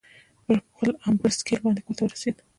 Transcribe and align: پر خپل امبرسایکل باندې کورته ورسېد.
پر 0.45 0.57
خپل 0.71 0.89
امبرسایکل 1.07 1.59
باندې 1.63 1.81
کورته 1.85 2.01
ورسېد. 2.03 2.35